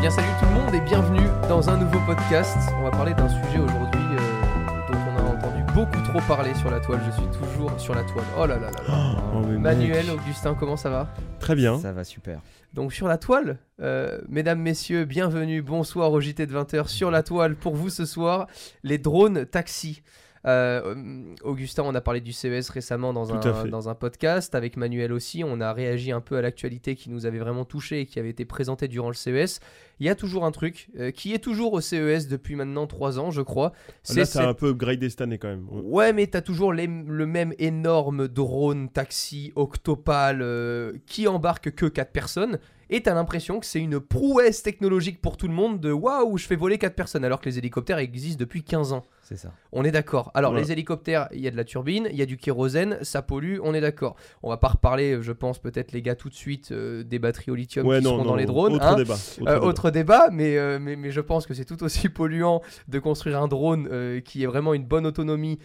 [0.00, 2.56] Eh bien salut tout le monde et bienvenue dans un nouveau podcast.
[2.78, 6.70] On va parler d'un sujet aujourd'hui euh, dont on a entendu beaucoup trop parler sur
[6.70, 7.02] la toile.
[7.04, 8.24] Je suis toujours sur la toile.
[8.38, 9.22] Oh là là là là.
[9.34, 10.14] Oh, Manuel, mec.
[10.14, 11.14] Augustin, comment ça va?
[11.38, 11.78] Très bien.
[11.78, 12.40] Ça va super.
[12.72, 17.22] Donc sur la toile, euh, mesdames, messieurs, bienvenue, bonsoir au JT de 20h sur la
[17.22, 18.46] toile pour vous ce soir,
[18.82, 20.02] les drones taxis.
[20.46, 24.54] Euh, euh, Augustin, on a parlé du CES récemment dans un, dans un podcast.
[24.54, 28.00] Avec Manuel aussi, on a réagi un peu à l'actualité qui nous avait vraiment touché
[28.00, 29.60] et qui avait été présentée durant le CES.
[29.98, 33.18] Il y a toujours un truc euh, qui est toujours au CES depuis maintenant 3
[33.18, 33.72] ans, je crois.
[34.08, 35.66] Là, c'est un peu upgradé cette année quand même.
[35.70, 41.84] Ouais, mais t'as toujours les- le même énorme drone taxi octopale euh, qui embarque que
[41.86, 42.58] 4 personnes.
[42.92, 46.46] Et t'as l'impression que c'est une prouesse technologique pour tout le monde de waouh, je
[46.46, 49.04] fais voler 4 personnes alors que les hélicoptères existent depuis 15 ans.
[49.30, 49.52] C'est ça.
[49.70, 50.32] On est d'accord.
[50.34, 50.66] Alors, Voilà.
[50.66, 53.58] les hélicoptères, il y a de la turbine, il y a du kérosène, ça pollue,
[53.62, 54.16] on est d'accord.
[54.42, 57.52] On va pas reparler, je pense, peut-être, les gars, tout de suite euh, des batteries
[57.52, 58.74] au lithium Ouais, qui non, seront non, dans les drones.
[58.74, 58.96] Autre hein.
[58.96, 59.14] débat.
[59.14, 59.66] Autre Euh, débat.
[59.66, 63.40] autre débat, mais, euh, mais, mais je pense que c'est tout aussi polluant de construire
[63.40, 65.60] un drone euh, qui ait vraiment une bonne autonomie,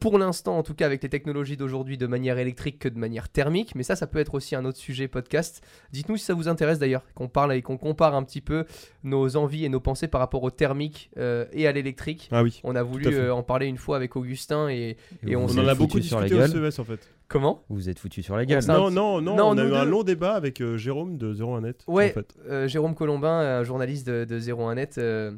[0.00, 3.28] pour l'instant en tout cas avec les technologies d'aujourd'hui, de manière électrique que de manière
[3.28, 3.74] thermique.
[3.74, 5.62] Mais ça, ça peut être aussi un autre sujet podcast.
[5.92, 8.66] Dites-nous si ça vous intéresse d'ailleurs, qu'on parle et qu'on compare un petit peu
[9.04, 12.28] nos envies et nos pensées par rapport au thermique euh, et à l'électrique.
[12.32, 12.60] Ah oui.
[12.64, 15.68] On a voulu euh, en parler une fois avec Augustin et, Et on On en
[15.68, 16.72] a beaucoup foutu sur la discuté au gueule.
[16.72, 17.08] CES en fait.
[17.32, 18.62] Comment Vous vous êtes foutu sur la gueule.
[18.68, 21.80] Non, non, non, Non, on a eu un long débat avec euh, Jérôme de 01net.
[21.88, 22.10] Ouais.
[22.10, 22.34] En fait.
[22.48, 24.98] Euh, Jérôme Colombin, un journaliste de, de 01net.
[24.98, 25.32] euh,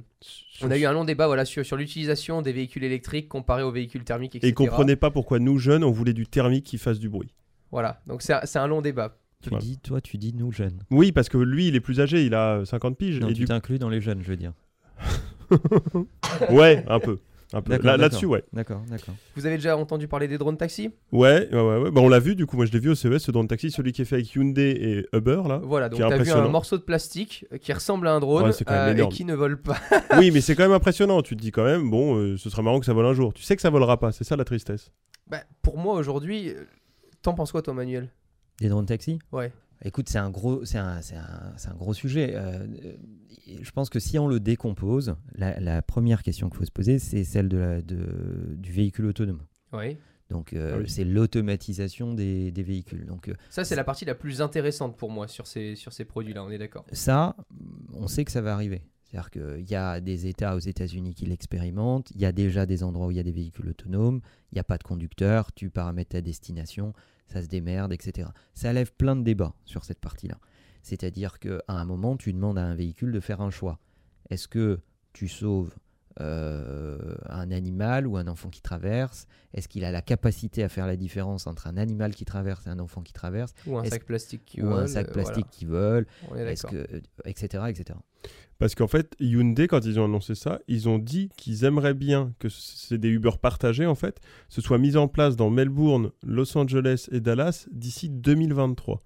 [0.62, 3.70] on a eu un long débat voilà, sur, sur l'utilisation des véhicules électriques comparé aux
[3.72, 4.46] véhicules thermiques, etc.
[4.46, 7.32] Et il comprenait pas pourquoi nous jeunes on voulait du thermique qui fasse du bruit.
[7.70, 9.16] Voilà, donc c'est un- c'est un long débat.
[9.42, 9.62] Tu Voilà.
[9.64, 10.78] dis, toi, tu dis nous jeunes.
[10.90, 13.20] Oui, parce que lui il est plus âgé, il a 50 piges.
[13.20, 13.44] Non, et tu du...
[13.46, 14.52] t'inclus dans les jeunes, je veux dire.
[16.50, 17.18] Ouais, un peu.
[17.82, 18.44] Là-dessus, ouais.
[18.52, 19.14] D'accord, d'accord.
[19.36, 20.90] Vous avez déjà entendu parler des drones taxis?
[21.12, 21.78] Ouais, ouais, ouais.
[21.78, 21.90] ouais.
[21.90, 23.70] Bah, on l'a vu, du coup, moi je l'ai vu au CES, ce drone taxi,
[23.70, 25.60] celui qui est fait avec Hyundai et Uber là.
[25.62, 28.64] Voilà, donc t'as vu un morceau de plastique qui ressemble à un drone Ouais, c'est
[28.64, 29.76] quand même euh, et qui ne vole pas.
[30.18, 31.22] oui, mais c'est quand même impressionnant.
[31.22, 33.32] Tu te dis quand même, bon, euh, ce serait marrant que ça vole un jour.
[33.32, 34.92] Tu sais que ça volera pas, c'est ça la tristesse?
[35.26, 36.64] Bah, pour moi aujourd'hui, euh,
[37.22, 38.10] t'en penses quoi toi Manuel?
[38.60, 39.18] Des drones taxis?
[39.32, 39.52] Ouais.
[39.84, 42.34] Écoute, c'est un gros, c'est un, c'est un, c'est un gros sujet.
[42.34, 42.92] Euh, euh,
[43.60, 46.98] je pense que si on le décompose, la, la première question qu'il faut se poser,
[46.98, 49.42] c'est celle de la, de, du véhicule autonome.
[49.72, 49.98] Ouais.
[50.30, 50.88] Donc, euh, Ah oui.
[50.88, 53.04] c'est l'automatisation des, des véhicules.
[53.04, 56.42] Donc, Ça c'est la partie la plus intéressante pour moi sur ces, sur ces produits-là,
[56.42, 56.86] on est d'accord.
[56.92, 57.36] Ça,
[57.92, 58.82] on sait que ça va arriver.
[59.14, 62.82] C'est-à-dire qu'il y a des États aux États-Unis qui l'expérimentent, il y a déjà des
[62.82, 64.20] endroits où il y a des véhicules autonomes,
[64.50, 66.92] il n'y a pas de conducteur, tu paramètres ta destination,
[67.28, 68.30] ça se démerde, etc.
[68.54, 70.40] Ça lève plein de débats sur cette partie-là.
[70.82, 73.78] C'est-à-dire qu'à un moment, tu demandes à un véhicule de faire un choix.
[74.30, 74.80] Est-ce que
[75.12, 75.76] tu sauves
[76.20, 79.26] euh, un animal ou un enfant qui traverse?
[79.52, 82.70] Est-ce qu'il a la capacité à faire la différence entre un animal qui traverse et
[82.70, 83.54] un enfant qui traverse?
[83.66, 86.46] Ou un sac plastique qui Ou un vole, sac euh, plastique qui vole voilà, on
[86.48, 87.98] est que, etc., etc.
[88.58, 92.32] Parce qu'en fait, Hyundai, quand ils ont annoncé ça, ils ont dit qu'ils aimeraient bien
[92.38, 96.56] que c'est des Uber partagés, en fait, ce soit mis en place dans Melbourne, Los
[96.56, 99.00] Angeles et Dallas d'ici 2023.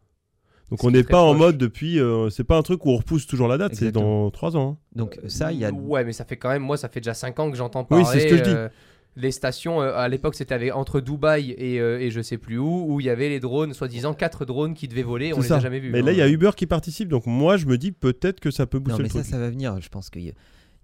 [0.71, 1.99] Donc on n'est pas en mode depuis.
[1.99, 4.73] euh, c'est pas un truc où on repousse toujours la date, c'est dans 3 ans.
[4.73, 4.77] hein.
[4.95, 5.71] Donc ça, il y a...
[5.73, 8.05] Ouais, mais ça fait quand même, moi, ça fait déjà 5 ans que j'entends parler.
[8.05, 8.51] Oui, c'est ce que je dis.
[8.51, 8.69] euh,
[9.17, 12.59] les stations, euh, à l'époque, c'était avec- entre Dubaï et, euh, et je sais plus
[12.59, 15.43] où, où il y avait les drones, soi-disant 4 drones qui devaient voler, on C'est
[15.43, 15.57] les ça.
[15.57, 15.91] a jamais vus.
[15.91, 16.05] Mais hein.
[16.05, 18.67] là, il y a Uber qui participe, donc moi je me dis peut-être que ça
[18.67, 19.31] peut Non, booster mais le ça, truc.
[19.33, 19.81] ça va venir.
[19.81, 20.35] Je pense qu'il y, a-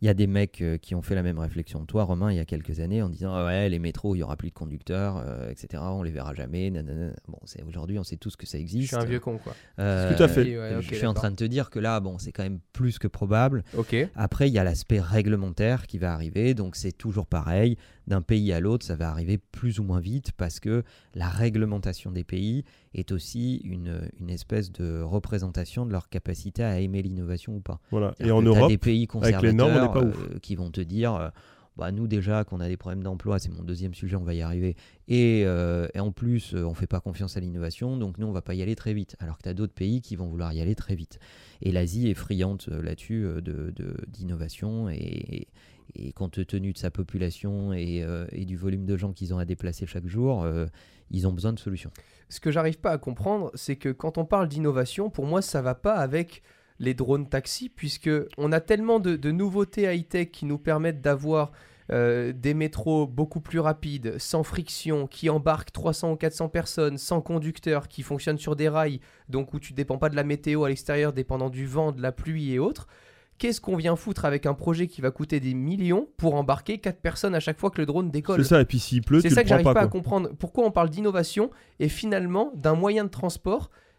[0.05, 2.31] il y a des mecs euh, qui ont fait la même réflexion que toi, Romain,
[2.31, 4.51] il y a quelques années, en disant Ah ouais, les métros, il y aura plus
[4.51, 5.83] de conducteurs, euh, etc.
[5.87, 6.71] On les verra jamais.
[6.71, 7.15] nanana.
[7.27, 8.89] Bon, c'est aujourd'hui, on sait tous que ça Je existe.
[8.89, 9.55] suis un vieux con, quoi.
[9.79, 10.59] Euh, Tout à fait.
[10.59, 12.99] Ouais, je suis en train de te dire que là, bon, c'est quand même plus
[12.99, 13.65] que probable.
[13.79, 13.97] Ok.
[14.15, 17.79] Après, il y a l'aspect réglementaire qui va arriver, donc c'est toujours pareil.
[18.07, 20.83] D'un pays à l'autre, ça va arriver plus ou moins vite parce que
[21.15, 22.63] la réglementation des pays
[22.93, 27.81] est aussi une, une espèce de représentation de leur capacité à aimer l'innovation ou pas.
[27.91, 28.15] Voilà.
[28.21, 30.71] Et en Europe, des pays avec les normes, on n'est conservateurs pas euh, qui vont
[30.71, 31.29] te dire euh,
[31.77, 34.43] bah, nous déjà qu'on a des problèmes d'emploi, c'est mon deuxième sujet, on va y
[34.43, 34.77] arriver.
[35.09, 38.33] Et, euh, et en plus, euh, on fait pas confiance à l'innovation, donc nous, on
[38.33, 39.17] va pas y aller très vite.
[39.19, 41.19] Alors que tu as d'autres pays qui vont vouloir y aller très vite.
[41.63, 45.49] Et l'Asie est friande euh, là-dessus euh, de- de- d'innovation et,
[45.97, 49.39] et compte tenu de sa population et, euh, et du volume de gens qu'ils ont
[49.39, 50.67] à déplacer chaque jour, euh,
[51.11, 51.91] ils ont besoin de solutions.
[52.29, 55.61] Ce que j'arrive pas à comprendre, c'est que quand on parle d'innovation, pour moi, ça
[55.61, 56.43] va pas avec
[56.79, 61.53] les drones taxis, puisque on a tellement de, de nouveautés high-tech qui nous permettent d'avoir
[61.93, 67.21] euh, des métros beaucoup plus rapides, sans friction, qui embarquent 300 ou 400 personnes, sans
[67.21, 70.71] conducteur, qui fonctionnent sur des rails, donc où tu dépends pas de la météo à
[70.71, 72.89] l'extérieur, dépendant du vent, de la pluie et autres.
[73.37, 77.01] Qu'est-ce qu'on vient foutre avec un projet qui va coûter des millions pour embarquer 4
[77.01, 78.43] personnes à chaque fois que le drone décolle?
[78.43, 78.61] C'est ça.
[78.61, 79.75] Et puis s'il pleut, c'est ça le que j'arrive pas.
[79.75, 80.31] pas, à comprendre.
[80.39, 81.51] Pourquoi on parle d'innovation
[81.81, 83.71] et finalement d'un moyen de transport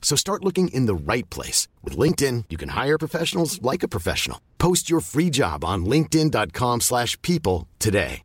[0.00, 1.68] So start looking in the right place.
[1.84, 4.38] With LinkedIn, you can hire professionals like a professional.
[4.58, 8.22] Post your free job on linkedin.com/people slash people today.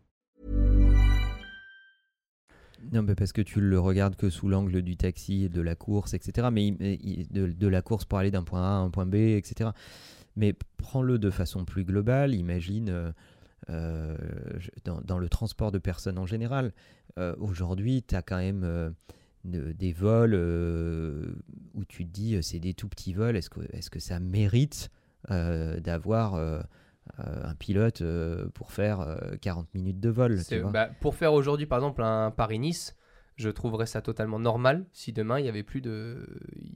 [2.94, 6.14] Non, mais parce que tu le regardes que sous l'angle du taxi, de la course,
[6.14, 6.50] etc.
[6.52, 9.70] Mais de, de la course pour aller d'un point A à un point B, etc.
[10.36, 12.34] Mais prends-le de façon plus globale.
[12.34, 13.12] Imagine euh,
[13.70, 14.18] euh,
[14.84, 16.74] dans, dans le transport de personnes en général.
[17.18, 18.90] Euh, Aujourd'hui, tu as quand même euh,
[19.46, 21.34] de- des vols euh,
[21.82, 23.36] où tu te dis euh, c'est des tout petits vols.
[23.36, 24.90] Est-ce que, est-ce que ça mérite
[25.30, 26.62] euh, d'avoir euh,
[27.20, 30.72] euh, un pilote euh, pour faire euh, 40 minutes de vol tu C'est- vois?
[30.72, 32.96] bah, pour faire aujourd'hui, par exemple, un Paris-Nice,
[33.38, 36.28] je trouverais ça totalement normal si demain il y avait plus de,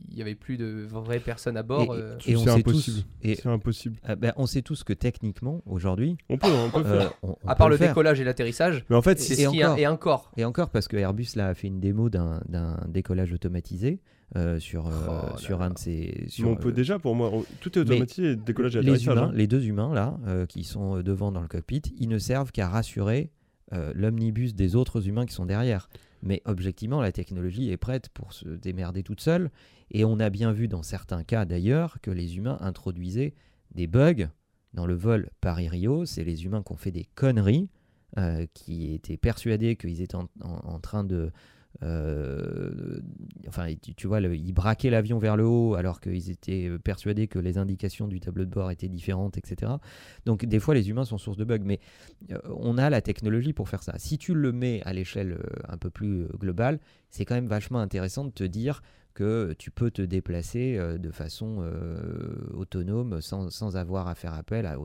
[0.09, 1.95] il y avait plus de vraies personnes à bord.
[1.95, 2.97] Et- euh, et on C'est sait impossible.
[3.01, 3.97] tous- et- C'est impossible.
[4.03, 7.47] Ah ben, on sait tous que techniquement, aujourd'hui, On peut, on peut euh, on, on
[7.47, 9.77] à peut part le, décollage et l'atterrissage, Mais en fait, c'est et encore.
[9.77, 10.31] et encore.
[10.37, 13.99] Et encore parce que Airbus là, a fait une démo d'un d'un décollage automatisé
[14.35, 14.91] euh, sur, euh,
[15.33, 16.17] Oh sur un de ces.
[16.23, 17.31] mais Sur, on peut euh, déjà, pour moi,
[17.61, 19.31] tout est automatisé, décollage et les, humains, hein.
[19.33, 22.67] les deux humains là, euh, qui sont devant dans le cockpit, ils ne servent qu'à
[22.67, 23.31] rassurer
[23.73, 25.89] euh, l'omnibus des autres humains qui sont derrière.
[26.23, 29.51] Mais objectivement, la technologie est prête pour se démerder toute seule.
[29.91, 33.35] Et on a bien vu dans certains cas d'ailleurs que les humains introduisaient
[33.75, 34.29] des bugs
[34.73, 36.05] dans le vol Paris-Rio.
[36.05, 37.69] C'est les humains qui ont fait des conneries,
[38.17, 41.31] euh, qui étaient persuadés qu'ils étaient en, en- en train de...
[41.83, 42.99] euh,
[43.47, 43.67] enfin,
[43.97, 48.07] tu, vois, ils braquaient l'avion vers le haut alors qu'ils étaient persuadés que les indications
[48.07, 49.73] du tableau de bord étaient différentes, etc.
[50.25, 51.79] Donc des fois, les humains sont source de bugs, mais
[52.31, 53.93] euh, on a la technologie pour faire ça.
[53.97, 56.79] Si tu le mets à l'échelle euh, un peu plus globale,
[57.09, 58.81] c'est quand même vachement intéressant de te dire
[59.13, 61.65] que tu peux te déplacer de façon
[62.53, 64.77] autonome sans, sans avoir à faire appel à,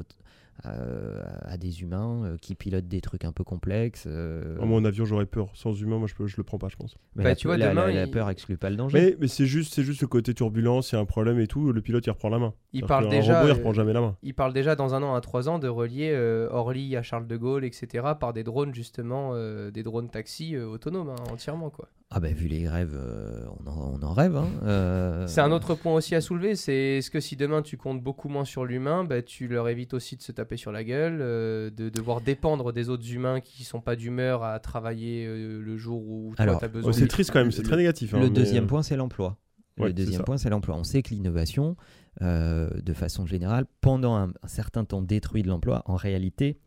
[0.65, 4.05] à, à des humains euh, qui pilotent des trucs un peu complexes.
[4.07, 5.49] euh, Oh, mon avion, j'aurais peur.
[5.55, 6.97] Sans humain, moi, je, peux, je le prends pas, je pense.
[7.17, 8.99] mais Bah, la, tu vois, la- la- demain, la il- peur exclut pas le danger.
[9.01, 11.47] Mais, mais c'est juste, c'est juste le côté turbulence, il y a un problème et
[11.47, 11.73] tout.
[11.73, 12.55] Le pilote, il reprend la main.
[12.73, 14.17] Il parle déjà, robot, il euh, reprend jamais la main.
[14.23, 17.27] Il parle déjà dans un an à trois ans de relier euh, Orly à Charles
[17.27, 18.05] de Gaulle, etc.
[18.19, 21.89] par des drones justement, euh, des drones taxis euh, autonomes hein, entièrement quoi.
[22.13, 24.37] Ah bah vu les grèves, euh, on, en, on en rêve.
[24.37, 27.77] hein, euh, C'est un autre point aussi à soulever, c'est est-ce que si demain tu
[27.77, 30.83] comptes beaucoup moins sur l'humain, bah, tu leur évites aussi de se taper sur la
[30.83, 35.61] gueule, euh, de devoir dépendre des autres humains qui sont pas d'humeur à travailler euh,
[35.63, 36.93] le jour où tu as Oh, besoin.
[36.93, 38.13] c'est triste quand même, c'est très négatif.
[38.13, 39.37] hein, Le mais, deuxième point, c'est l'emploi.
[39.79, 40.75] ouais, le c'est deuxième point, c'est l'emploi.
[40.77, 41.77] On sait que l'innovation,
[42.23, 46.59] euh, de façon générale, pendant un, un certain temps détruit de l'emploi, en réalité,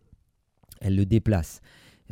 [0.80, 1.60] elle le déplace.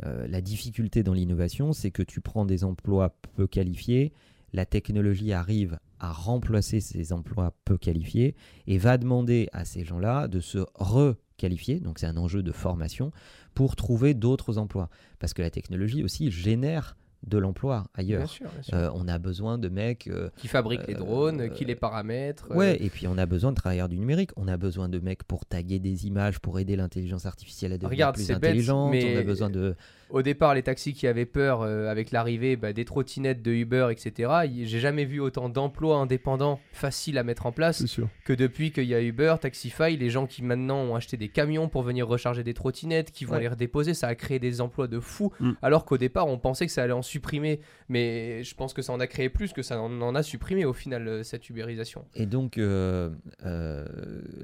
[0.04, 4.12] Euh, la difficulté dans l'innovation, c'est que tu prends des emplois peu qualifiés,
[4.52, 8.34] la technologie arrive à remplacer ces emplois peu qualifiés
[8.66, 13.12] et va demander à ces gens-là de se requalifier, donc c'est un enjeu de formation,
[13.54, 14.90] pour trouver d'autres emplois.
[15.18, 16.96] Parce que la technologie aussi génère
[17.26, 18.28] de l'emploi Bien ailleurs.
[18.28, 18.74] sûr, bien sûr.
[18.76, 20.08] Euh, on a besoin de mecs.
[20.08, 22.50] euh, qui fabriquent les euh, drones, qui les paramètrent.
[22.52, 24.30] euh, ouais, et puis on a besoin de travailleurs du numérique.
[24.36, 27.90] On a besoin de mecs pour taguer des images, pour aider l'intelligence artificielle à devenir
[27.90, 28.90] Regarde, plus bête, intelligente.
[28.90, 29.74] mais- On a besoin de.
[30.12, 33.88] Au départ, les taxis qui avaient peur euh, avec l'arrivée bah, des trottinettes de Uber,
[33.90, 34.30] etc.
[34.64, 38.94] J'ai jamais vu autant d'emplois indépendants faciles à mettre en place que depuis qu'il y
[38.94, 42.54] a Uber, Taxify, les gens qui maintenant ont acheté des camions pour venir recharger des
[42.54, 43.40] trottinettes, qui vont Ouais.
[43.40, 45.32] les redéposer, ça a créé des emplois de fous.
[45.40, 45.52] Mm.
[45.62, 48.92] Alors qu'au départ, on pensait que ça allait en supprimer, mais je pense que ça
[48.92, 52.04] en a créé plus que ça en en a supprimé au final euh, cette ubérisation.
[52.14, 53.10] Et donc, euh,
[53.46, 53.86] euh,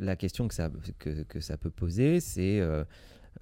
[0.01, 2.63] la question que ça, que, que ça peut poser, c'est,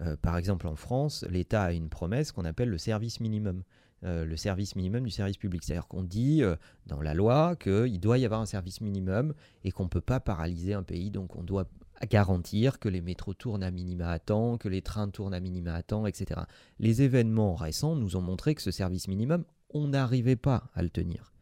[0.00, 3.62] euh, par exemple, en France, l'État a une promesse qu'on appelle le service minimum.
[4.04, 5.64] Euh, le service minimum du service public.
[5.64, 6.54] C'est-à-dire qu'on dit euh,
[6.86, 9.32] dans la loi qu'il doit y avoir un service minimum
[9.64, 11.10] et qu'on ne peut pas paralyser un pays.
[11.10, 11.66] Donc on doit
[12.10, 15.72] garantir que les métros tournent à minima à temps, que les trains tournent à minima
[15.72, 16.42] à temps, etc.
[16.78, 20.90] Les événements récents nous ont montré que ce service minimum, on n'arrivait pas à le
[20.90, 21.32] tenir.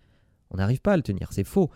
[0.50, 1.70] On n'arrive pas à le tenir, c'est faux.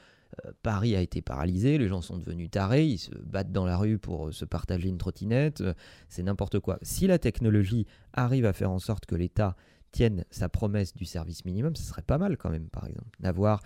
[0.47, 3.76] Euh, Paris a été paralysé, les gens sont devenus tarés, ils se battent dans la
[3.76, 5.75] rue pour euh, se partager une trottinette, euh,
[6.09, 6.78] c'est n'importe quoi.
[6.83, 9.57] Si la technologie arrive à faire en sorte que l'État
[9.90, 13.62] tienne sa promesse du service minimum, ce serait pas mal quand même, par exemple, d'avoir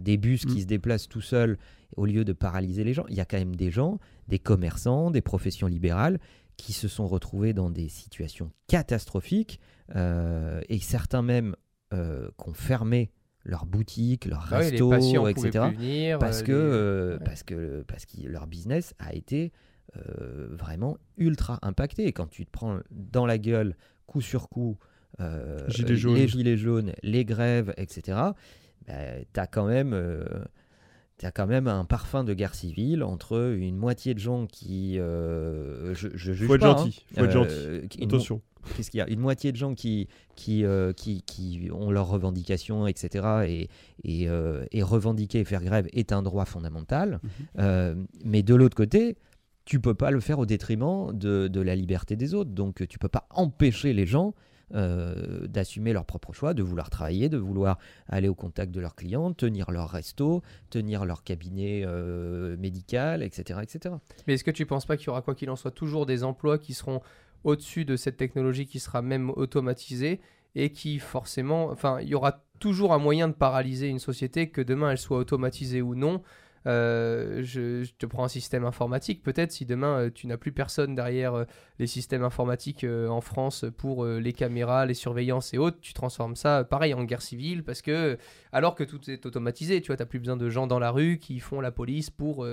[0.00, 0.60] des bus qui Mm.
[0.60, 1.58] se déplacent tout seuls
[1.96, 3.04] au lieu de paralyser les gens.
[3.08, 6.20] Il y a quand même des gens, des commerçants, des professions libérales
[6.56, 9.60] qui se sont retrouvés dans des situations catastrophiques
[9.96, 11.56] euh, et certains même
[11.92, 12.54] euh, qui ont
[13.44, 15.64] fermé leurs boutiques, leurs Bah oui, les restos, patients pouvaient etc.
[15.76, 16.18] venir.
[16.18, 17.24] Parce euh, que, euh, ouais.
[17.24, 19.52] parce que, parce que leur business a été
[19.96, 22.06] euh, vraiment ultra impacté.
[22.06, 24.78] Et quand tu te prends dans la gueule coup sur coup
[25.20, 26.14] euh, Gilets jaunes.
[26.16, 28.18] les gilets jaunes, les grèves, etc.,
[28.86, 28.92] tu
[29.40, 29.92] as quand même...
[29.92, 30.24] euh,
[31.16, 34.98] T'as quand même un parfum de guerre civile entre une moitié de gens qui.
[34.98, 37.54] euh, je, je juge Faut être pas, gentil, hein, faut être gentil.
[37.56, 38.42] euh, une Attention.
[38.76, 39.08] Qu'est-ce qu'il y a?
[39.08, 43.44] Une moitié de gens qui, qui, euh, qui, qui ont leurs revendications, etc.
[43.46, 43.68] Et,
[44.04, 47.20] et, euh, et revendiquer et faire grève est un droit fondamental.
[47.22, 47.30] Mhm.
[47.58, 47.94] Euh,
[48.24, 49.16] mais de l'autre côté,
[49.64, 52.50] tu peux pas le faire au détriment de, de la liberté des autres.
[52.50, 54.34] Donc tu peux pas empêcher les gens
[54.74, 57.78] euh, d'assumer leurs propres choix, de vouloir travailler, de vouloir
[58.08, 63.60] aller au contact de leurs clients, tenir leur resto, tenir leur cabinet euh, médical, etc.,
[63.62, 63.94] etc.
[64.26, 66.24] Mais est-ce que tu penses pas qu'il y aura, quoi qu'il en soit, toujours des
[66.24, 67.02] emplois qui seront
[67.44, 70.20] au-dessus de cette technologie qui sera même automatisée
[70.54, 74.60] et qui forcément, enfin, il y aura toujours un moyen de paralyser une société, que
[74.60, 76.22] demain elle soit automatisée ou non.
[76.66, 80.94] Euh, je, te prends un système informatique, peut-être si demain euh, tu n'as plus personne
[80.94, 81.44] derrière euh,
[81.78, 86.64] les systèmes informatiques en France pour les caméras, les surveillances et autres, tu transformes ça
[86.64, 88.16] pareil en guerre civile parce que
[88.52, 91.18] alors que tout est automatisé, tu vois, tu plus besoin de gens dans la rue
[91.18, 92.46] qui font la police pour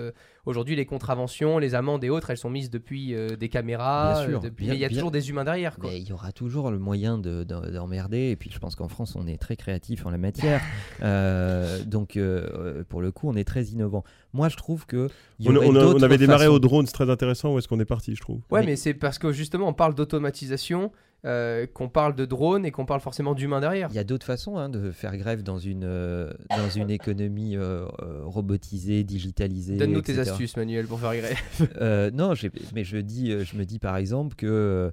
[0.45, 4.25] aujourd'hui les contraventions, les amendes et autres, elles sont mises depuis euh, des caméras, Bien
[4.29, 4.65] sûr, euh, depuis...
[4.65, 5.89] bien- mais il y a bien- toujours des humains derrière quoi.
[5.89, 8.29] Mais il y aura toujours le moyen de- de- d'emmerder.
[8.31, 10.61] et puis je pense qu'en France, on est très créatif en la matière.
[11.03, 14.03] Euh, donc euh, pour le coup, on est très innovant.
[14.33, 15.09] Moi, je trouve que
[15.45, 16.53] On, aurait on a- on d'autres avait démarré façons.
[16.55, 17.53] au drone, c'est très intéressant.
[17.53, 18.41] Où est-ce qu'on est parti, je trouve?
[18.51, 20.91] Ouais, Mais- mais, c'est parce que justement, on parle d'automatisation,
[21.25, 23.87] euh, qu'on parle de drones et qu'on parle forcément d'humains derrière.
[23.91, 27.55] Il y a d'autres façons hein, de faire grève dans une, euh, dans une économie
[27.57, 27.85] euh,
[28.23, 29.77] robotisée, digitalisée.
[29.77, 32.11] Donne-nous tes astuces, Manuel, pour faire grève.
[32.13, 34.91] Non, j'ai- mais je, dis, je me dis par exemple que,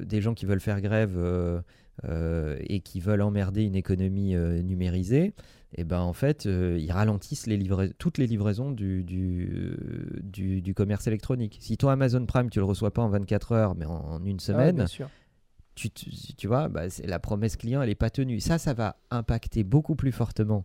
[0.00, 1.18] des gens qui veulent faire grève
[2.02, 5.32] et qui veulent emmerder une économie euh, numérisée,
[5.76, 10.20] et ben en fait, euh, ils ralentissent les livra- toutes les livraisons du, du, euh,
[10.22, 11.58] du, du commerce électronique.
[11.60, 14.36] Si toi, Amazon Prime, tu le reçois pas en 24 heures, mais en, en une
[14.36, 14.86] Ah, semaine,
[15.74, 18.38] tu, tu, tu vois, bah, la promesse client, elle n'est pas tenue.
[18.40, 20.62] Ça, ça va impacter beaucoup plus fortement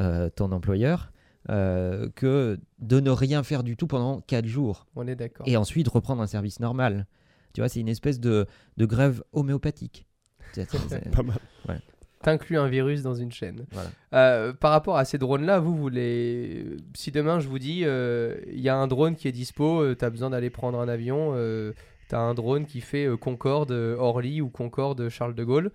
[0.00, 1.12] euh, ton employeur
[1.50, 5.48] euh, que de ne rien faire du tout pendant 4 jours On est d'accord.
[5.48, 7.06] et ensuite reprendre un service normal.
[7.52, 8.46] Tu vois, c'est une espèce de,
[8.76, 10.06] de grève homéopathique.
[11.12, 11.38] Pas mal.
[12.22, 13.66] T'inclus un virus dans une chaîne.
[13.72, 13.90] Voilà.
[14.14, 16.76] Euh, par rapport à ces drones-là, vous voulez.
[16.94, 20.04] Si demain je vous dis, euh, il y a un drone qui est dispo, tu
[20.04, 21.34] as besoin d'aller prendre un avion,
[22.12, 25.70] tu as un drone qui fait euh, Concorde euh, Orly ou Concorde Charles de Gaulle.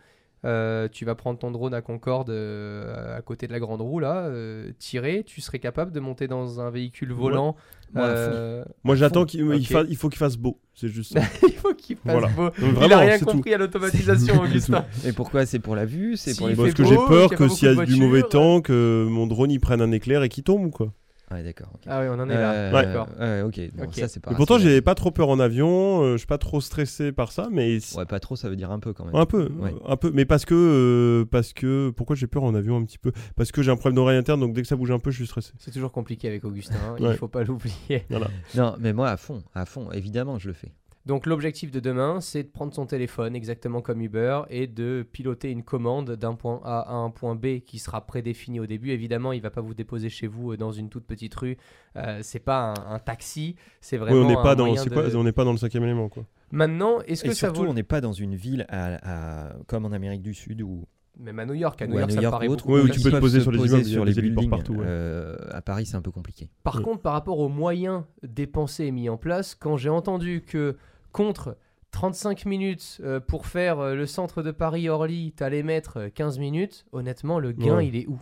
[0.45, 3.99] Euh, tu vas prendre ton drone à Concorde euh, à côté de la grande roue
[3.99, 7.55] là, euh, tirer, tu serais capable de monter dans un véhicule volant.
[7.93, 8.63] Moi, euh,
[8.93, 10.59] j'attends qu'il fa- il faut qu'il fasse beau.
[10.75, 11.21] C'est juste ça.
[11.47, 12.27] il faut qu'il fasse Voilà.
[12.27, 12.43] beau.
[12.45, 14.85] Donc, il a vraiment, rien compris à l'automatisation, Augustin.
[15.05, 17.25] Et pourquoi C'est pour la vue C'est Si pour les il Parce que j'ai peur
[17.25, 19.91] y pas que s'il y a du mauvais temps, que mon drone il prenne un
[19.91, 20.93] éclair et qu'il tombe ou quoi.
[21.29, 21.67] Ouais, d'accord.
[21.87, 22.53] Ah oui, on en est là.
[22.53, 23.07] Euh, D'accord.
[23.19, 23.59] ouais, ok.
[23.75, 26.01] Bon, ça, c'est pas Et pourtant, j'ai pas trop peur en avion.
[26.01, 28.71] euh, je suis pas trop stressé par ça, mais Ouais, pas trop, ça veut dire
[28.71, 29.13] un peu quand même.
[29.15, 29.73] un peu, Ouais.
[29.85, 30.09] un peu.
[30.13, 33.11] Mais parce que, euh, parce que, pourquoi j'ai peur en avion un petit peu?
[33.35, 35.17] Parce que j'ai un problème d'oreille interne, donc dès que ça bouge un peu, je
[35.17, 35.51] suis stressé.
[35.59, 37.11] C'est toujours compliqué avec Augustin, hein, Ouais.
[37.11, 38.05] il faut pas l'oublier.
[38.09, 38.27] Voilà.
[38.55, 40.71] Non, mais moi, à fond, à fond, évidemment, je le fais.
[41.07, 45.49] Donc l'objectif de demain, c'est de prendre son téléphone exactement comme Uber et de piloter
[45.51, 48.91] une commande d'un point A à un point B qui sera prédéfini au début.
[48.91, 51.57] Évidemment, il va pas vous déposer chez vous euh, dans une toute petite rue.
[51.95, 54.89] Euh, c'est pas un, un taxi, c'est Oui, vraiment on n'est un pas dans, de-
[54.89, 56.25] quoi On n'est pas dans le cinquième élément, quoi.
[56.51, 59.53] Maintenant, est-ce que Et ça surtout, vaut on n'est pas dans une ville à, à-
[59.67, 60.85] comme en Amérique du Sud où
[61.17, 62.93] Même à New York, à New York, ça me paraît ou autre, beaucoup plus où
[62.93, 64.49] tu peux te poser se sur les poser immeubles, sur les buildings.
[64.49, 64.85] partout, ouais.
[64.85, 66.49] Euh, à Paris, c'est un peu compliqué.
[66.63, 66.83] Par Ouais.
[66.83, 70.75] contre, par rapport aux moyens dépensés et mis en place, quand j'ai entendu que
[71.11, 71.57] contre
[71.91, 76.85] 35 minutes euh, pour faire euh, le centre de Paris-Orly, t'allais mettre euh, 15 minutes,
[76.91, 77.87] honnêtement, le gain, Ouais.
[77.87, 78.19] il est où?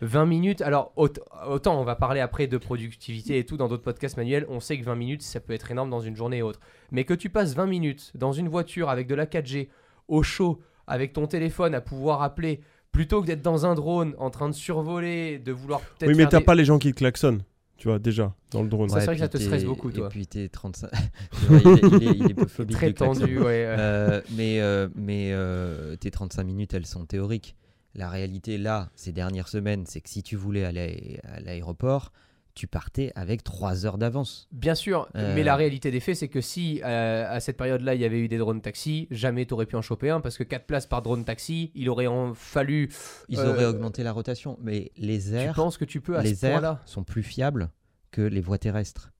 [0.00, 1.08] 20 minutes, alors aut-
[1.48, 4.78] autant on va parler après de productivité et tout dans d'autres podcasts manuels, on sait
[4.78, 6.60] que 20 minutes ça peut être énorme dans une journée et autre.
[6.92, 9.68] Mais que tu passes 20 minutes dans une voiture avec de la 4G,
[10.06, 12.60] au chaud, avec ton téléphone à pouvoir appeler,
[12.92, 16.26] plutôt que d'être dans un drone en train de survoler, de vouloir peut-être Oui, mais
[16.28, 17.42] t'as des- pas les gens qui te klaxonnent,
[17.78, 18.90] tu vois, déjà, dans le drone.
[18.90, 20.06] Ça, c'est vrai que ça te stresse beaucoup, toi.
[20.06, 20.90] Et puis t'es 35.
[21.32, 23.64] C'est vrai, il, est, il est- il est peu phobique très tendu, ouais.
[23.66, 23.76] euh.
[23.78, 27.56] Euh, mais euh, mais euh, tes 35 minutes, elles sont théoriques.
[27.94, 32.12] La réalité, là, ces dernières semaines, c'est que si tu voulais aller à l'aéroport,
[32.58, 34.48] tu partais avec 3 heures d'avance.
[34.50, 35.32] Bien sûr, Euh.
[35.36, 38.18] mais la réalité des faits, c'est que si euh, à cette période-là, il y avait
[38.18, 40.86] eu des drones taxis, jamais tu aurais pu en choper un parce que 4 places
[40.86, 42.90] par drone taxi, il aurait en fallu.
[43.28, 44.58] Ils Euh, auraient augmenté la rotation.
[44.60, 47.70] Mais les Tu airs, penses que tu peux à les ce airs sont plus fiables
[48.10, 49.12] que les voies terrestres.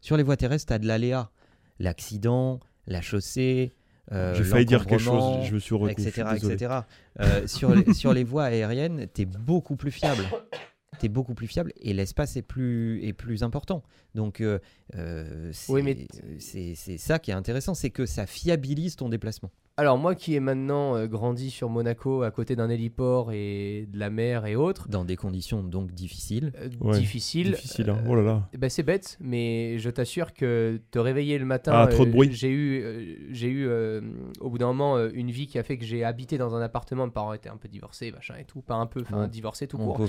[0.00, 1.30] Sur les voies terrestres, tu as de l'aléa.
[1.78, 3.72] L'accident, la chaussée.
[4.12, 6.22] euh, J'ai failli dire quelque chose, je me suis suis etc.
[6.36, 6.74] etc.
[7.20, 10.24] Euh, sur, les, sur les voies aériennes, tu es beaucoup plus fiable.
[11.00, 13.82] Tu es beaucoup plus fiable et l'espace est plus, est plus important.
[14.14, 14.58] Donc, euh,
[14.94, 16.06] euh, c'est Oui, mais-
[16.38, 19.50] c'est- c'est ça qui est intéressant, c'est que ça fiabilise ton déplacement.
[19.78, 23.98] Alors moi qui ai maintenant euh, grandi sur Monaco à côté d'un héliport et de
[23.98, 26.52] la mer et autres, Dans des conditions donc difficiles.
[26.60, 27.52] euh, Ouais, difficile.
[27.52, 27.96] Difficile, hein.
[28.04, 28.48] euh, Oh là là.
[28.58, 32.12] ben, c'est bête, mais je t'assure que te réveiller le matin, Ah, trop de euh,
[32.12, 32.28] bruit.
[32.32, 34.02] J'ai eu, euh, j'ai eu euh,
[34.40, 36.60] au bout d'un moment euh, une vie qui a fait que j'ai habité dans un
[36.60, 37.06] appartement.
[37.06, 39.68] Mes parents étaient un peu divorcés, machin et tout, pas un peu, enfin Mon- divorcés
[39.68, 40.06] tout Mon court.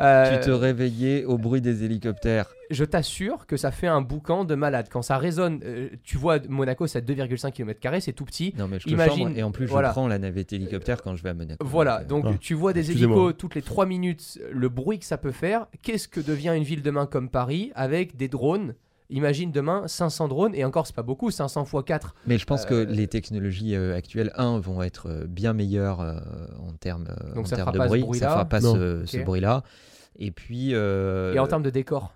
[0.00, 2.50] Euh, Tu te réveillais au bruit des hélicoptères.
[2.70, 4.88] je t'assure que ça fait un boucan de malade.
[4.92, 8.52] Quand ça résonne, euh, tu vois, Monaco, c'est à 2,5 km, c'est tout petit.
[8.58, 9.05] Non, mais je
[9.36, 9.88] Et en plus, voilà.
[9.88, 11.64] je prends la navette hélicoptère quand je vais à Monaco.
[11.66, 15.04] Voilà, euh, donc Ah, tu vois des hélicos toutes les 3 minutes, le bruit que
[15.04, 15.66] ça peut faire.
[15.82, 18.74] Qu'est-ce que devient une ville demain comme Paris avec des drones?
[19.08, 22.14] Imagine demain 500 drones, et encore, c'est pas beaucoup, 500 x 4.
[22.26, 26.00] Mais je pense Euh, que les technologies euh, actuelles, un, vont être euh, bien meilleures
[26.00, 26.18] euh,
[26.58, 28.00] en termes euh, Donc en ça termes fera de pas ce bruit.
[28.02, 28.74] bruit-là ça fera pas Non.
[28.74, 29.62] ce, bruit-là.
[30.18, 30.70] Et puis.
[30.74, 32.12] euh, Et en termes de décor?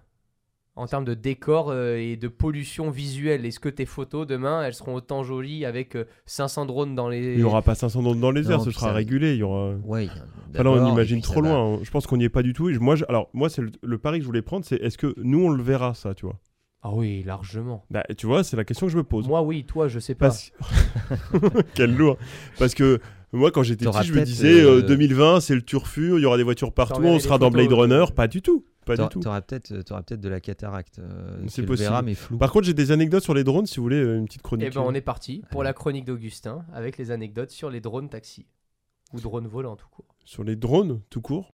[0.81, 4.75] En termes de décor euh, et de pollution visuelle, est-ce que tes photos demain elles
[4.75, 7.33] seront autant jolies avec euh, 500 drones dans les.
[7.33, 9.33] Il n'y aura pas 500 drones dans les Non, airs, ce sera ça- régulé.
[9.35, 9.75] Il y aura.
[9.85, 10.09] Ouais,
[10.53, 11.75] Enfin, là, on imagine trop loin.
[11.75, 11.79] hein.
[11.83, 12.69] Je pense qu'on n'y est pas du tout.
[12.71, 14.99] Et moi, je- alors, moi, c'est le, le pari que je voulais prendre, c'est est-ce
[14.99, 16.39] que nous, on le verra, ça, tu vois?
[16.83, 17.85] Ah oui, largement.
[17.91, 19.29] Bah, Tu vois, c'est la question que je me pose.
[19.29, 20.29] Moi, oui, toi, je sais pas.
[20.29, 20.51] Parce...
[21.75, 22.17] Quel lourd.
[22.59, 23.01] Parce que
[23.33, 26.25] moi, quand j'étais petit, je me disais euh, euh, 2020, c'est le turfu, il y
[26.27, 28.05] aura des voitures partout, on sera dans Blade Runner.
[28.09, 28.65] de- Pas du tout.
[28.87, 29.21] Pas du T'auras- tout.
[29.21, 30.99] T'auras peut-être t'auras peut-être de la cataracte.
[30.99, 31.89] euh, C'est possible.
[31.89, 32.39] verras, mais flou.
[32.39, 34.67] Par contre, j'ai des anecdotes sur les drones, si vous voulez, euh, une petite chronique.
[34.67, 38.09] Et ben on est parti pour la chronique d'Augustin avec les anecdotes sur les drones
[38.09, 38.47] taxis
[39.13, 40.07] ou drones volants tout court.
[40.25, 41.51] Sur les drones, tout court.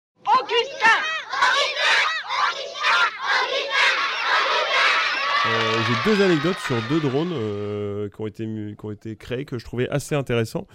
[5.49, 9.45] Euh, j'ai deux anecdotes sur deux drones euh, qui, ont été, qui ont été créés
[9.45, 10.67] que je trouvais assez intéressants.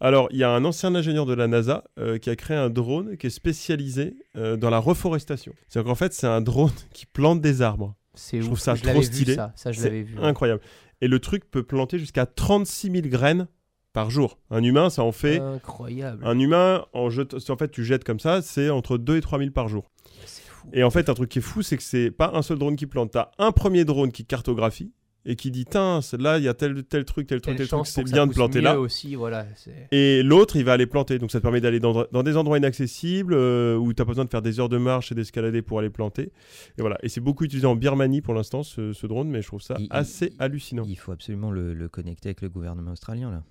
[0.00, 2.68] Alors, il y a un ancien ingénieur de la NASA euh, qui a créé un
[2.70, 5.52] drone qui est spécialisé dans la reforestation.
[5.68, 7.94] C'est-à-dire qu'en fait, c'est un drone qui plante des arbres.
[8.14, 8.46] C'est Je ouf.
[8.48, 9.32] trouve ça je trop stylé.
[9.32, 10.16] Vu, ça, ça je C'est vu.
[10.20, 10.60] incroyable.
[11.00, 13.46] Et le truc peut planter jusqu'à 36 000 graines
[13.92, 14.38] par jour.
[14.50, 15.38] Un humain, ça en fait.
[15.38, 16.22] Incroyable.
[16.24, 17.34] Un humain, en, jet...
[17.50, 19.90] en fait, tu jettes comme ça, c'est entre 2 et 3 000 par jour.
[20.62, 20.68] C'est fou.
[20.72, 22.76] Et en fait, un truc qui est fou, c'est que c'est pas un seul drone
[22.76, 23.12] qui plante.
[23.12, 24.92] T'as un premier drone qui cartographie
[25.26, 27.86] et qui dit Tiens, là, il y a tel, tel truc, tel truc, tel truc,
[27.86, 28.80] c'est bien de planter là.
[28.80, 29.44] aussi, voilà.
[29.54, 31.18] c'est- Et l'autre, il va aller planter.
[31.18, 34.24] Donc ça te permet d'aller dans, dans des endroits inaccessibles euh, où t'as pas besoin
[34.24, 36.32] de faire des heures de marche et d'escalader pour aller planter.
[36.78, 36.96] Et voilà.
[37.02, 39.76] Et c'est beaucoup utilisé en Birmanie pour l'instant, ce, ce drone, mais je trouve ça
[39.78, 40.84] Il- assez il- hallucinant.
[40.86, 43.42] Il faut absolument le, le connecter avec le gouvernement australien, là.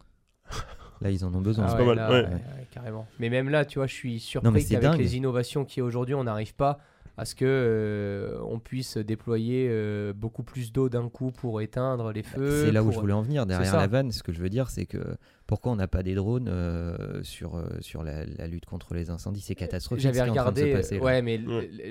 [1.01, 1.65] Là, ils en ont besoin.
[1.69, 2.27] Ah pas ouais, mal, là, ouais.
[2.71, 3.07] carrément.
[3.19, 6.25] Mais même là, tu vois, je suis surpris c'est qu'avec les innovations qui aujourd'hui, on
[6.25, 6.79] n'arrive pas
[7.19, 12.13] à ce que euh, on puisse déployer euh, beaucoup plus d'eau d'un coup pour éteindre
[12.13, 12.65] les feux.
[12.65, 13.45] C'est là où je voulais en venir.
[13.45, 16.15] Derrière la vanne, ce que je veux dire, c'est que pourquoi on n'a pas des
[16.15, 19.41] drones euh, sur, sur la, la lutte contre les incendies?
[19.41, 20.03] C'est catastrophique.
[20.03, 21.41] J'avais ce qui est en train de se regardé, passer, ouais, mais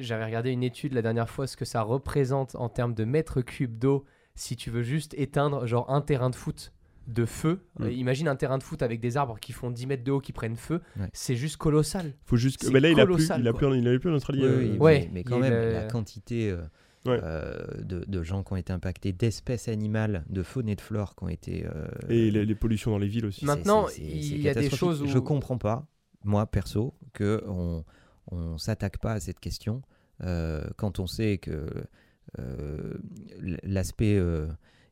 [0.00, 3.42] j'avais regardé une étude la dernière fois ce que ça représente en termes de mètres
[3.42, 6.72] cubes d'eau si tu veux juste éteindre genre un terrain de foot
[7.08, 7.60] de feu.
[7.78, 7.82] Mm.
[7.84, 10.20] Euh, imagine un terrain de foot avec des arbres qui font 10 mètres de haut
[10.20, 10.80] qui prennent feu.
[11.00, 11.08] Ouais.
[11.12, 12.12] C'est juste colossal.
[12.24, 12.58] Faut juste.
[12.58, 13.58] que- c'est Mais là, il a plus, il a quoi.
[13.58, 14.40] plus, en- il a plus en Australie.
[14.42, 16.58] Oui, euh, oui, Ouais, mais, quand même, euh, la quantité euh,
[17.06, 17.18] Ouais.
[17.22, 21.14] euh, de, de gens qui ont été impactés, d'espèces animales, de faune et de flore
[21.16, 21.64] qui ont été.
[21.66, 23.44] euh, Et les, les pollutions dans les villes aussi.
[23.44, 24.78] Maintenant, il y a des catastrophique.
[24.78, 25.86] choses où- Je comprends pas,
[26.24, 27.84] moi perso, que on
[28.30, 29.80] on s'attaque pas à cette question
[30.22, 31.66] euh, quand on sait que
[32.38, 32.94] euh,
[33.62, 34.46] l'aspect euh,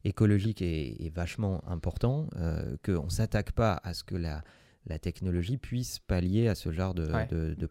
[0.07, 4.43] écologique est, est vachement important, euh, qu'on s'attaque pas à ce que la
[4.89, 7.27] la technologie puisse pallier à ce genre de, Ouais.
[7.27, 7.67] de, de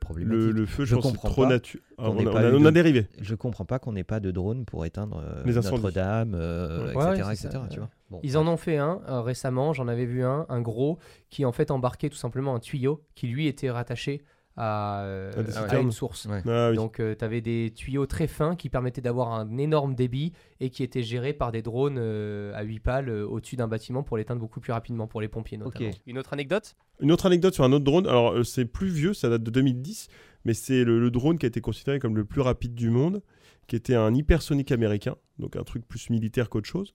[0.52, 1.82] Le, feu, je, Je pense, c'est comprends trop naturel.
[1.98, 3.08] qu'on on, n'ait a- on on dérivé.
[3.22, 5.82] Je comprends pas qu'on n'ait pas de drone pour éteindre euh, Les incendies.
[5.82, 7.28] Notre-Dame, euh, Ouais, etc.
[7.30, 7.90] ouais, c'est etc., ça, tu vois.
[8.10, 11.46] Bon, Ils en ont fait un euh, récemment, j'en avais vu un, un gros, qui
[11.46, 14.22] en fait embarquait tout simplement un tuyau qui lui était rattaché
[14.58, 15.32] à, euh,
[15.70, 16.26] À une source.
[16.26, 16.42] Ouais.
[16.48, 16.76] Ah oui.
[16.76, 20.84] Donc tu avais des tuyaux très fins qui permettaient d'avoir un énorme débit et qui
[20.84, 24.40] étaient gérés par des drones euh, à 8 pales euh, au-dessus d'un bâtiment pour l'éteindre
[24.40, 25.90] beaucoup plus rapidement pour les pompiers notamment.
[26.08, 26.76] Une autre anecdote?
[27.02, 28.08] Une autre anecdote sur un autre drone.
[28.08, 30.08] Alors, euh, c'est plus vieux, ça date de 2010,
[30.46, 33.22] mais c'est le, le drone qui a été considéré comme le plus rapide du monde,
[33.68, 36.94] qui était un hypersonique américain, donc un truc plus militaire qu'autre chose.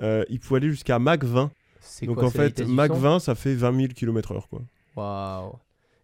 [0.00, 1.50] Euh, il pouvait aller jusqu'à Mach 20.
[1.80, 2.94] C'est Donc quoi, en fait, Mach son?
[2.94, 4.42] 20, ça fait 20 000 km/h.
[4.48, 4.62] Quoi.
[4.96, 5.58] Waouh.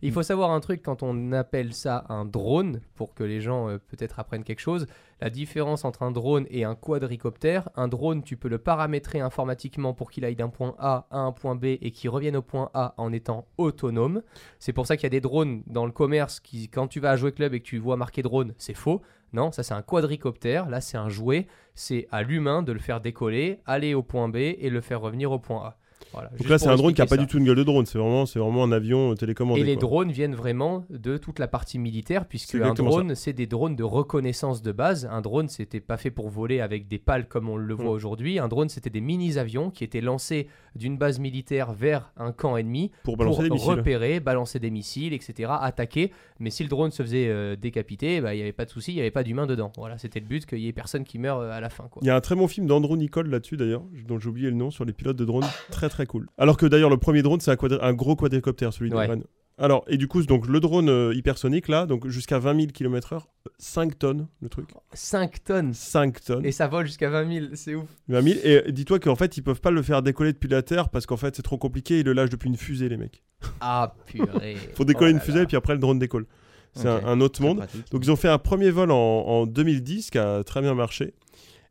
[0.06, 3.70] Il faut savoir un truc quand on appelle ça un drone, pour que les gens
[3.70, 4.86] euh, peut-être apprennent quelque chose.
[5.22, 9.94] La différence entre un drone et un quadricoptère, un drone, tu peux le paramétrer informatiquement
[9.94, 12.68] pour qu'il aille d'un point A à un point B et qu'il revienne au point
[12.74, 14.20] A en étant autonome.
[14.58, 17.12] C'est pour ça qu'il y a des drones dans le commerce qui, quand tu vas
[17.12, 19.00] à Jouer Club et que tu vois marqué drone, c'est faux.
[19.32, 20.68] Non, ça c'est un quadricoptère.
[20.68, 21.46] Là, c'est un jouet.
[21.74, 25.32] C'est à l'humain de le faire décoller, aller au point B et le faire revenir
[25.32, 25.78] au point A.
[26.12, 27.62] Voilà, Donc là, c'est un drone qui a expliquer pas du tout une gueule de
[27.64, 27.86] drone.
[27.86, 29.60] C'est vraiment, c'est vraiment un avion euh, télécommandé.
[29.60, 29.80] Et les quoi.
[29.82, 33.84] drones viennent vraiment de toute la partie militaire, puisque un drone, c'est des drones de
[33.84, 35.08] reconnaissance de base.
[35.10, 37.88] Un drone, c'était pas fait pour voler avec des pales comme on le voit Mm.
[37.88, 38.38] aujourd'hui.
[38.38, 42.90] Un drone, c'était des mini-avions qui étaient lancés d'une base militaire vers un camp ennemi
[43.04, 43.70] Pour balancer pour des missiles.
[43.70, 46.10] repérer, balancer des missiles, etc., attaquer.
[46.40, 48.92] Mais si le drone se faisait euh, décapiter, bah, il n'y avait pas de souci,
[48.92, 49.70] il n'y avait pas d'humain dedans.
[49.76, 51.88] Voilà, c'était le but, qu'il y ait personne qui meure euh, à la fin.
[52.02, 54.56] Il y a un très bon film d'Andrew Nicole là-dessus d'ailleurs, dont j'ai oublié le
[54.56, 55.44] nom, sur les pilotes de drones.
[55.70, 56.26] Très très cool.
[56.38, 59.06] Alors que d'ailleurs, le premier drone, c'est un, gros quadricoptère, celui de Ouais.
[59.06, 59.24] Rennes.
[59.56, 63.20] Alors, et du coup, donc le drone euh, hypersonique là, donc jusqu'à 20 000 km/h,
[63.58, 64.70] 5 tonnes le truc.
[64.94, 66.44] 5 tonnes 5 tonnes.
[66.44, 67.88] Et ça vole jusqu'à 20 000, c'est ouf.
[68.08, 68.40] 20 000.
[68.42, 71.16] Et dis-toi qu'en fait, ils peuvent pas le faire décoller depuis la Terre parce qu'en
[71.16, 72.00] fait, c'est trop compliqué.
[72.00, 73.22] Ils le lâchent depuis une fusée, les mecs.
[73.60, 74.56] Ah purée.
[74.74, 76.26] Faut décoller Oh une fusée et puis après, le drone décolle.
[76.72, 77.58] C'est un, un autre monde.
[77.58, 77.92] pratique.
[77.92, 81.14] Donc ils ont fait un premier vol en, en 2010 qui a très bien marché.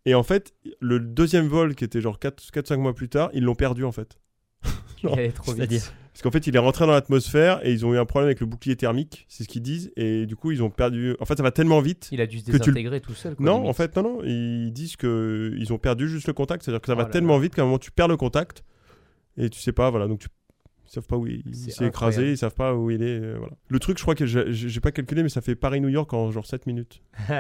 [0.06, 3.56] Et en fait, le deuxième vol qui était genre 4-5 mois plus tard, ils l'ont
[3.56, 4.18] perdu en fait.
[5.04, 5.94] Il allait trop vite.
[6.14, 8.40] Parce qu'en fait, il est rentré dans l'atmosphère et ils ont eu un problème avec
[8.40, 9.92] le bouclier thermique, c'est ce qu'ils disent.
[9.96, 11.16] Et du coup, ils ont perdu.
[11.20, 12.08] En fait, ça va tellement vite.
[12.12, 13.36] Il a dû se tu désintégrer tout seul.
[13.36, 13.70] quoi, non, limite.
[13.70, 14.24] en fait, non, non.
[14.24, 16.64] Ils disent que ils ont perdu juste le contact.
[16.64, 17.42] C'est-à-dire que ça Oh va là tellement là.
[17.42, 18.64] vite qu'à un moment, tu perds le contact
[19.38, 20.08] et tu sais pas, voilà.
[20.08, 20.28] Donc tu.
[20.94, 23.20] Ils savent pas où il, s'est écrasé, ils savent pas où il est.
[23.20, 23.54] euh, voilà.
[23.68, 26.46] Le truc, je crois que j'ai pas calculé, mais ça fait Paris-New York en genre
[26.46, 27.02] 7 minutes.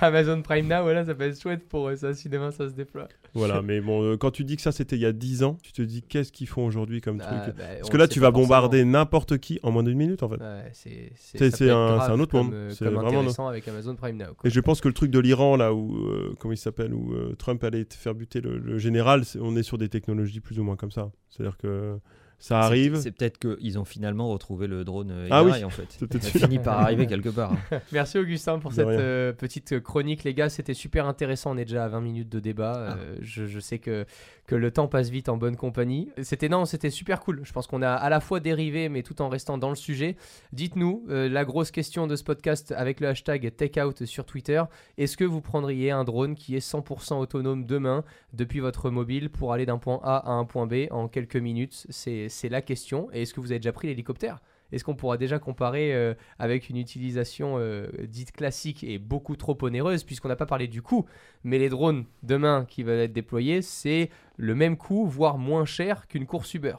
[0.00, 2.74] Amazon Prime Now, voilà, ça peut être chouette pour eux, ça, si demain ça se
[2.74, 3.08] déploie.
[3.34, 5.56] Voilà, mais bon, euh, quand tu dis que ça c'était il y a 10 ans,
[5.62, 7.56] tu te dis qu'est-ce qu'ils font aujourd'hui comme Ah, truc?
[7.56, 10.40] bah, Parce que là, tu vas bombarder n'importe qui en moins d'une minute en fait.
[10.40, 12.54] Ouais, c'est un- autre comme, monde.
[12.54, 14.34] euh, C'est vraiment intéressant avec Amazon Prime Now.
[14.36, 14.48] quoi.
[14.48, 17.14] Et je pense que le truc de l'Iran, là où, euh, comment il s'appelle, où
[17.14, 20.40] euh, Trump allait te faire buter le, le général, c'est- on est sur des technologies
[20.40, 21.10] plus ou moins comme ça.
[21.40, 21.98] C'est-à-dire que
[22.40, 22.96] ça arrive.
[22.96, 25.62] C'est peut-être qu'ils ont finalement retrouvé le drone euh, Ah oui.
[25.62, 25.98] En fait.
[26.12, 27.52] Il fini par arriver quelque part.
[27.52, 27.80] hein.
[27.92, 30.48] Merci Augustin pour De cette euh, petite chronique, les gars.
[30.48, 31.52] C'était super intéressant.
[31.52, 32.72] On est déjà à 20 minutes de débat.
[32.88, 32.96] Ah.
[32.98, 34.06] Euh, je, je sais que,
[34.50, 36.10] que le temps passe vite en bonne compagnie.
[36.24, 37.42] C'était non, c'était super cool.
[37.44, 40.16] Je pense qu'on a à la fois dérivé, mais tout en restant dans le sujet.
[40.52, 44.60] Dites-nous euh, la grosse question de ce podcast avec le hashtag TakeOut sur Twitter.
[44.98, 49.52] Est-ce que vous prendriez un drone qui est 100% autonome demain depuis votre mobile pour
[49.52, 51.86] aller d'un point A à un point B en quelques minutes?
[51.90, 53.08] C'est la question.
[53.12, 54.40] Et est-ce que vous avez déjà pris l'hélicoptère?
[54.72, 59.56] Est-ce qu'on pourra déjà comparer euh, avec une utilisation euh, dite classique et beaucoup trop
[59.62, 61.06] onéreuse, puisqu'on n'a pas parlé du coût,
[61.44, 66.06] mais les drones demain qui veulent être déployés, c'est le même coût, voire moins cher
[66.08, 66.76] qu'une course Uber,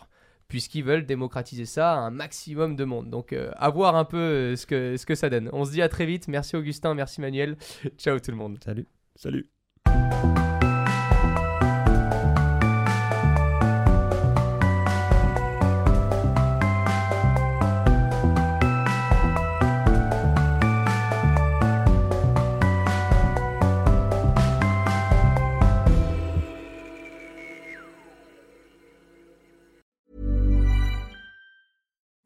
[0.48, 3.10] puisqu'ils veulent démocratiser ça à un maximum de monde.
[3.10, 5.50] Donc euh, à voir un peu ce, que, ce que ça donne.
[5.54, 6.28] On se dit à très vite.
[6.28, 7.58] Merci Augustin, merci Manuel.
[7.98, 8.58] Ciao tout le monde.
[8.64, 8.88] Salut.
[9.16, 9.50] Salut.